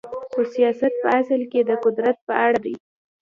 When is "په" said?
1.03-1.07, 2.27-2.33